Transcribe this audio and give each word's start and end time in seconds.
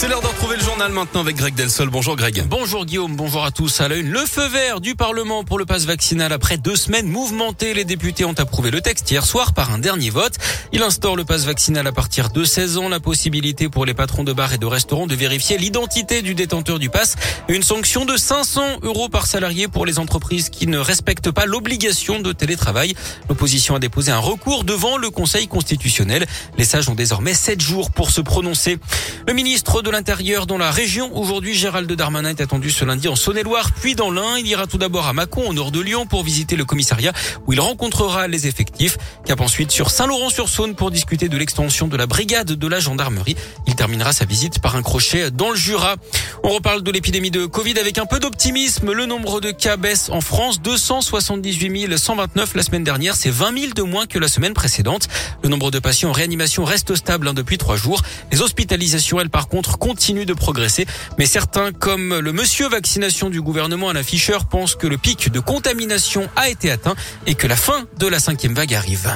C'est 0.00 0.06
l'heure 0.06 0.20
de 0.20 0.28
retrouver 0.28 0.56
le 0.56 0.62
journal 0.62 0.92
maintenant 0.92 1.22
avec 1.22 1.34
Greg 1.34 1.56
Delsol. 1.56 1.90
Bonjour 1.90 2.14
Greg. 2.14 2.44
Bonjour 2.46 2.86
Guillaume, 2.86 3.16
bonjour 3.16 3.44
à 3.44 3.50
tous. 3.50 3.80
À 3.80 3.88
la 3.88 3.96
une, 3.96 4.08
le 4.08 4.20
feu 4.20 4.46
vert 4.46 4.80
du 4.80 4.94
Parlement 4.94 5.42
pour 5.42 5.58
le 5.58 5.66
passe 5.66 5.86
vaccinal 5.86 6.32
après 6.32 6.56
deux 6.56 6.76
semaines 6.76 7.08
mouvementées. 7.08 7.74
Les 7.74 7.84
députés 7.84 8.24
ont 8.24 8.32
approuvé 8.38 8.70
le 8.70 8.80
texte 8.80 9.10
hier 9.10 9.26
soir 9.26 9.54
par 9.54 9.72
un 9.72 9.78
dernier 9.78 10.10
vote. 10.10 10.34
Il 10.72 10.84
instaure 10.84 11.16
le 11.16 11.24
passe 11.24 11.46
vaccinal 11.46 11.84
à 11.84 11.90
partir 11.90 12.30
de 12.30 12.44
16 12.44 12.78
ans, 12.78 12.88
la 12.88 13.00
possibilité 13.00 13.68
pour 13.68 13.86
les 13.86 13.92
patrons 13.92 14.22
de 14.22 14.32
bars 14.32 14.52
et 14.52 14.58
de 14.58 14.66
restaurants 14.66 15.08
de 15.08 15.16
vérifier 15.16 15.58
l'identité 15.58 16.22
du 16.22 16.36
détenteur 16.36 16.78
du 16.78 16.90
passe. 16.90 17.16
Une 17.48 17.64
sanction 17.64 18.04
de 18.04 18.16
500 18.16 18.82
euros 18.82 19.08
par 19.08 19.26
salarié 19.26 19.66
pour 19.66 19.84
les 19.84 19.98
entreprises 19.98 20.48
qui 20.48 20.68
ne 20.68 20.78
respectent 20.78 21.32
pas 21.32 21.44
l'obligation 21.44 22.20
de 22.20 22.30
télétravail. 22.30 22.94
L'opposition 23.28 23.74
a 23.74 23.80
déposé 23.80 24.12
un 24.12 24.20
recours 24.20 24.62
devant 24.62 24.96
le 24.96 25.10
Conseil 25.10 25.48
constitutionnel. 25.48 26.24
Les 26.56 26.64
sages 26.64 26.88
ont 26.88 26.94
désormais 26.94 27.34
7 27.34 27.60
jours 27.60 27.90
pour 27.90 28.12
se 28.12 28.20
prononcer. 28.20 28.78
Le 29.26 29.32
ministre 29.32 29.82
de 29.82 29.87
l'Intérieur 29.90 30.46
dans 30.46 30.58
la 30.58 30.70
région. 30.70 31.10
Aujourd'hui, 31.16 31.54
Gérald 31.54 31.90
Darmanin 31.90 32.30
est 32.30 32.40
attendu 32.40 32.70
ce 32.70 32.84
lundi 32.84 33.08
en 33.08 33.16
Saône-et-Loire, 33.16 33.70
puis 33.80 33.94
dans 33.94 34.10
l'Ain. 34.10 34.36
Il 34.38 34.46
ira 34.46 34.66
tout 34.66 34.78
d'abord 34.78 35.06
à 35.06 35.12
Mâcon, 35.12 35.48
au 35.48 35.52
nord 35.52 35.70
de 35.70 35.80
Lyon, 35.80 36.06
pour 36.06 36.22
visiter 36.22 36.56
le 36.56 36.64
commissariat 36.64 37.12
où 37.46 37.52
il 37.52 37.60
rencontrera 37.60 38.28
les 38.28 38.46
effectifs. 38.46 38.98
Cap 39.24 39.40
ensuite 39.40 39.70
sur 39.70 39.90
Saint-Laurent-sur-Saône 39.90 40.74
pour 40.74 40.90
discuter 40.90 41.28
de 41.28 41.36
l'extension 41.36 41.88
de 41.88 41.96
la 41.96 42.06
brigade 42.06 42.52
de 42.52 42.66
la 42.66 42.80
gendarmerie. 42.80 43.36
Il 43.66 43.74
terminera 43.74 44.12
sa 44.12 44.24
visite 44.24 44.58
par 44.60 44.76
un 44.76 44.82
crochet 44.82 45.30
dans 45.30 45.50
le 45.50 45.56
Jura. 45.56 45.96
On 46.42 46.50
reparle 46.50 46.82
de 46.82 46.90
l'épidémie 46.90 47.30
de 47.30 47.46
Covid 47.46 47.78
avec 47.78 47.98
un 47.98 48.06
peu 48.06 48.18
d'optimisme. 48.18 48.92
Le 48.92 49.06
nombre 49.06 49.40
de 49.40 49.50
cas 49.50 49.76
baisse 49.76 50.10
en 50.10 50.20
France. 50.20 50.60
278 50.60 51.96
129 51.96 52.54
la 52.54 52.62
semaine 52.62 52.84
dernière. 52.84 53.16
C'est 53.16 53.30
20 53.30 53.58
000 53.58 53.72
de 53.74 53.82
moins 53.82 54.06
que 54.06 54.18
la 54.18 54.28
semaine 54.28 54.54
précédente. 54.54 55.08
Le 55.42 55.48
nombre 55.48 55.70
de 55.70 55.78
patients 55.78 56.10
en 56.10 56.12
réanimation 56.12 56.64
reste 56.64 56.94
stable 56.94 57.28
hein, 57.28 57.34
depuis 57.34 57.58
trois 57.58 57.76
jours. 57.76 58.02
Les 58.32 58.42
hospitalisations, 58.42 59.20
elles, 59.20 59.30
par 59.30 59.48
contre, 59.48 59.77
continuent 59.78 60.26
de 60.26 60.34
progresser. 60.34 60.86
Mais 61.18 61.26
certains, 61.26 61.72
comme 61.72 62.18
le 62.18 62.32
monsieur 62.32 62.68
vaccination 62.68 63.30
du 63.30 63.40
gouvernement 63.40 63.88
Alain 63.88 64.02
Fischer, 64.02 64.38
pensent 64.50 64.74
que 64.74 64.86
le 64.86 64.98
pic 64.98 65.30
de 65.30 65.40
contamination 65.40 66.28
a 66.36 66.48
été 66.48 66.70
atteint 66.70 66.94
et 67.26 67.34
que 67.34 67.46
la 67.46 67.56
fin 67.56 67.84
de 67.98 68.06
la 68.06 68.20
cinquième 68.20 68.54
vague 68.54 68.74
arrive. 68.74 69.10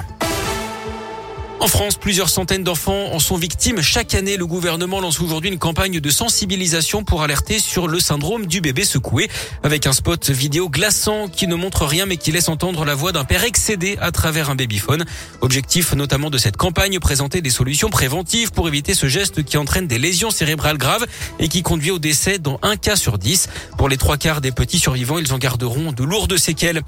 En 1.62 1.68
France, 1.68 1.94
plusieurs 1.94 2.28
centaines 2.28 2.64
d'enfants 2.64 3.12
en 3.12 3.20
sont 3.20 3.36
victimes. 3.36 3.80
Chaque 3.82 4.16
année, 4.16 4.36
le 4.36 4.46
gouvernement 4.46 5.00
lance 5.00 5.20
aujourd'hui 5.20 5.48
une 5.48 5.60
campagne 5.60 6.00
de 6.00 6.10
sensibilisation 6.10 7.04
pour 7.04 7.22
alerter 7.22 7.60
sur 7.60 7.86
le 7.86 8.00
syndrome 8.00 8.46
du 8.46 8.60
bébé 8.60 8.84
secoué, 8.84 9.30
avec 9.62 9.86
un 9.86 9.92
spot 9.92 10.28
vidéo 10.30 10.68
glaçant 10.68 11.28
qui 11.28 11.46
ne 11.46 11.54
montre 11.54 11.86
rien 11.86 12.04
mais 12.04 12.16
qui 12.16 12.32
laisse 12.32 12.48
entendre 12.48 12.84
la 12.84 12.96
voix 12.96 13.12
d'un 13.12 13.22
père 13.22 13.44
excédé 13.44 13.96
à 14.00 14.10
travers 14.10 14.50
un 14.50 14.56
babyphone. 14.56 15.04
Objectif 15.40 15.94
notamment 15.94 16.30
de 16.30 16.38
cette 16.38 16.56
campagne, 16.56 16.98
présenter 16.98 17.42
des 17.42 17.50
solutions 17.50 17.90
préventives 17.90 18.50
pour 18.50 18.66
éviter 18.66 18.94
ce 18.94 19.06
geste 19.06 19.44
qui 19.44 19.56
entraîne 19.56 19.86
des 19.86 20.00
lésions 20.00 20.32
cérébrales 20.32 20.78
graves 20.78 21.06
et 21.38 21.46
qui 21.46 21.62
conduit 21.62 21.92
au 21.92 22.00
décès 22.00 22.40
dans 22.40 22.58
un 22.62 22.76
cas 22.76 22.96
sur 22.96 23.18
dix. 23.18 23.48
Pour 23.78 23.88
les 23.88 23.98
trois 23.98 24.16
quarts 24.16 24.40
des 24.40 24.50
petits 24.50 24.80
survivants, 24.80 25.18
ils 25.18 25.32
en 25.32 25.38
garderont 25.38 25.92
de 25.92 26.02
lourdes 26.02 26.36
séquelles. 26.38 26.82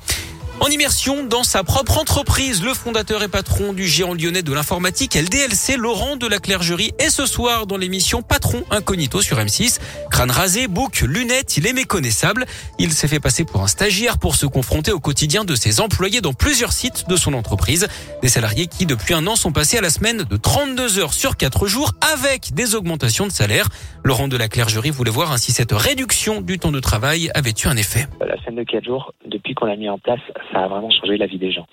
En 0.61 0.69
immersion 0.69 1.25
dans 1.25 1.43
sa 1.43 1.65
propre 1.65 1.99
entreprise, 1.99 2.63
le 2.63 2.73
fondateur 2.75 3.23
et 3.23 3.29
patron 3.29 3.73
du 3.73 3.87
géant 3.87 4.15
lyonnais 4.15 4.43
de 4.43 4.53
l'informatique 4.53 5.15
LDLC, 5.15 5.77
Laurent 5.77 6.17
de 6.17 6.27
la 6.29 6.39
Clergerie, 6.39 6.93
est 6.99 7.11
ce 7.11 7.27
soir 7.27 7.67
dans 7.67 7.77
l'émission 7.77 8.23
Patron 8.23 8.63
Incognito 8.71 9.21
sur 9.21 9.37
M6. 9.37 9.81
Crâne 10.11 10.31
rasé, 10.31 10.69
bouc, 10.69 11.01
lunettes, 11.01 11.57
il 11.57 11.67
est 11.67 11.73
méconnaissable. 11.73 12.47
Il 12.79 12.93
s'est 12.93 13.09
fait 13.09 13.19
passer 13.21 13.45
pour 13.45 13.63
un 13.63 13.67
stagiaire 13.67 14.17
pour 14.17 14.37
se 14.37 14.47
confronter 14.47 14.93
au 14.93 15.01
quotidien 15.01 15.45
de 15.45 15.55
ses 15.57 15.81
employés 15.81 16.21
dans 16.21 16.33
plusieurs 16.33 16.73
sites 16.73 17.09
de 17.09 17.17
son 17.17 17.35
entreprise. 17.35 17.89
Des 18.23 18.29
salariés 18.29 18.69
qui, 18.69 18.87
depuis 18.87 19.13
un 19.13 19.27
an, 19.27 19.37
sont 19.37 19.53
passés 19.53 19.77
à 19.77 19.83
la 19.83 19.91
semaine 19.91 20.23
de 20.23 20.37
32 20.37 20.99
heures 20.99 21.15
sur 21.15 21.37
4 21.37 21.67
jours 21.67 21.93
avec 22.15 22.55
des 22.55 22.75
augmentations 22.75 23.27
de 23.27 23.33
salaire. 23.33 23.69
Laurent 24.05 24.29
de 24.29 24.37
la 24.37 24.49
Clergerie 24.49 24.91
voulait 24.91 25.11
voir 25.11 25.33
ainsi 25.33 25.53
cette 25.53 25.73
réduction 25.73 26.41
du 26.41 26.59
temps 26.59 26.73
de 26.73 26.81
travail 26.81 27.31
avait 27.35 27.55
eu 27.65 27.67
un 27.67 27.77
effet? 27.77 28.07
La 28.21 28.41
semaine 28.43 28.65
de 28.65 28.71
4 28.71 28.85
jours, 28.85 29.13
qu'on 29.55 29.67
l'a 29.67 29.77
mis 29.77 29.89
en 29.89 29.99
place, 29.99 30.21
ça 30.53 30.61
a 30.61 30.69
vraiment 30.69 30.91
changé 30.91 31.17
la 31.17 31.27
vie 31.27 31.39
des 31.39 31.51
gens. 31.51 31.67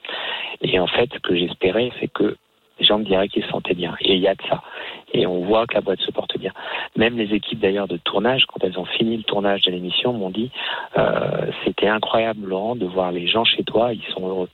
Et 0.62 0.80
en 0.80 0.88
fait, 0.88 1.09
ce 1.14 1.19
que 1.19 1.36
j'espérais, 1.36 1.92
c'est 2.00 2.08
que 2.08 2.38
les 2.80 2.86
gens 2.86 2.97
me 2.97 3.03
diraient 3.03 3.28
qu'ils 3.28 3.44
se 3.44 3.50
sentaient 3.50 3.75
bien. 3.75 3.96
Et 4.02 4.16
il 4.16 4.19
y 4.19 4.28
a 4.28 4.36
de 4.36 4.42
ça. 4.50 4.64
Et 5.14 5.28
on 5.28 5.46
voit 5.46 5.68
que 5.68 5.75
la 5.75 5.81
boîte 5.81 6.00
se 6.02 6.12
porte 6.12 6.38
bien. 6.38 6.52
Même 6.96 7.18
les 7.18 7.34
équipes 7.34 7.59
d'ailleurs 7.59 7.88
de 7.88 7.97
tournage, 7.97 8.46
quand 8.46 8.64
elles 8.64 8.80
ont 8.80 8.86
fini 8.86 9.18
le 9.18 9.24
tournage 9.24 9.62
de 9.62 9.72
l'émission, 9.72 10.14
m'ont 10.14 10.31
dit 10.31 10.52
euh, 10.97 11.52
c'était 11.64 11.88
incroyable 11.88 12.47
Laurent 12.47 12.75
de 12.75 12.86
voir 12.86 13.12
les 13.12 13.28
gens 13.28 13.44
chez 13.44 13.64
toi, 13.64 13.94
ils 13.94 14.03
sont 14.14 14.28
heureux. 14.28 14.50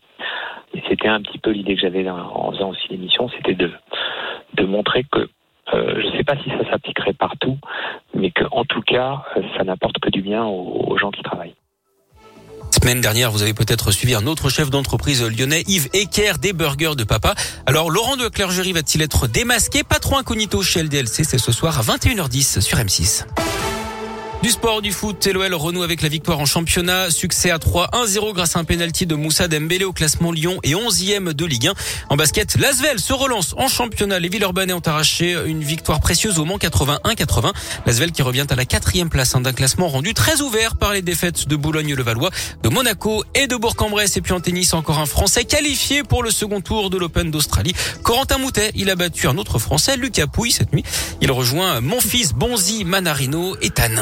Et 0.74 0.82
c'était 0.90 1.08
un 1.08 1.22
petit 1.22 1.38
peu 1.38 1.52
l'idée 1.52 1.76
que 1.76 1.82
j'avais 1.82 2.08
en 2.10 2.52
faisant 2.52 2.70
aussi 2.70 2.88
l'émission, 2.90 3.30
c'était 3.30 3.56
de 3.56 3.72
de 4.56 4.66
montrer 4.66 5.04
que 5.12 5.30
euh, 5.74 6.02
je 6.02 6.08
ne 6.08 6.18
sais 6.18 6.24
pas 6.24 6.38
si 6.38 6.50
ça 6.50 6.70
s'appliquerait 6.70 7.14
partout, 7.14 7.58
mais 8.14 8.32
qu'en 8.32 8.64
tout 8.64 8.82
cas, 8.82 9.24
ça 9.58 9.64
n'apporte 9.64 10.00
que 10.00 10.10
du 10.10 10.22
bien 10.22 10.46
aux 10.46 10.98
gens 10.98 11.12
qui 11.12 11.22
travaillent. 11.22 11.56
Semaine 12.88 13.02
dernière, 13.02 13.34
vous 13.34 13.42
avez 13.42 13.54
peut-être 13.54 13.92
suivi 13.92 14.16
un 14.16 14.26
autre 14.28 14.48
chef 14.50 14.70
d'entreprise 14.70 15.22
lyonnais, 15.22 15.66
Yves 15.68 15.90
Ecker, 15.92 16.36
des 16.40 16.54
burgers 16.54 16.96
de 16.96 17.04
papa. 17.04 17.36
Alors, 17.66 17.92
Laurent 17.92 18.16
de 18.16 18.30
Clergerie 18.30 18.72
va-t-il 18.72 19.02
être 19.02 19.28
démasqué? 19.28 19.84
Patron 19.84 20.20
incognito 20.20 20.64
chez 20.64 20.84
LDLC, 20.84 21.26
c'est 21.26 21.38
ce 21.38 21.52
soir 21.52 21.78
à 21.78 21.82
21h10 21.82 22.62
sur 22.62 22.78
M6. 22.78 23.26
Du 24.44 24.52
sport, 24.52 24.84
du 24.84 24.92
foot, 24.92 25.26
l'OL 25.26 25.56
renoue 25.56 25.82
avec 25.82 26.04
la 26.04 26.10
victoire 26.10 26.40
en 26.40 26.46
championnat. 26.46 27.10
Succès 27.10 27.50
à 27.50 27.58
3-1-0 27.58 28.34
grâce 28.34 28.56
à 28.56 28.60
un 28.60 28.64
penalty 28.66 29.08
de 29.08 29.16
Moussa 29.16 29.48
Dembélé 29.48 29.84
au 29.84 29.94
classement 29.94 30.32
Lyon 30.32 30.60
et 30.64 30.74
11e 30.74 31.34
de 31.34 31.46
Ligue 31.46 31.68
1. 31.68 31.74
En 32.10 32.16
basket, 32.16 32.56
Lasvel 32.56 33.00
se 33.00 33.14
relance 33.14 33.56
en 33.58 33.68
championnat. 33.68 34.20
Les 34.20 34.30
Villeurbanais 34.30 34.74
ont 34.74 34.82
arraché 34.86 35.36
une 35.48 35.64
victoire 35.64 36.00
précieuse 36.00 36.38
au 36.38 36.46
Mans 36.46 36.58
81-80. 36.58 37.52
Lasvel 37.88 38.12
qui 38.12 38.22
revient 38.22 38.46
à 38.48 38.56
la 38.56 38.66
quatrième 38.66 39.10
place 39.10 39.34
hein, 39.34 39.42
d'un 39.42 39.54
classement 39.54 39.88
rendu 39.88 40.14
très 40.14 40.40
ouvert 40.42 40.76
par 40.76 40.94
les 40.94 41.02
défaites 41.02 41.48
de 41.48 41.56
Boulogne-le-Valois, 41.56 42.30
de 42.62 42.70
Monaco 42.70 43.24
et 43.34 43.48
de 43.48 43.56
Bourg-en-Bresse. 43.56 44.18
Et 44.18 44.22
puis 44.22 44.34
en 44.34 44.40
tennis, 44.40 44.76
encore 44.76 45.00
un 45.00 45.08
Français 45.08 45.46
qualifié 45.46 46.04
pour 46.04 46.22
le 46.22 46.30
second 46.30 46.62
tour 46.62 46.92
de 46.92 46.98
l'Open 47.00 47.32
d'Australie. 47.32 47.74
Corentin 48.04 48.38
Moutet, 48.38 48.72
il 48.76 48.92
a 48.92 48.96
battu 48.96 49.28
un 49.28 49.38
autre 49.40 49.58
Français, 49.58 49.98
Lucas 49.98 50.28
Pouille, 50.28 50.52
cette 50.52 50.72
nuit. 50.74 50.84
Il 51.22 51.32
rejoint 51.32 51.82
mon 51.82 52.00
fils 52.00 52.34
Bonzi 52.34 52.86
Manarino 52.86 53.58
et 53.62 53.72
Tan. 53.72 53.96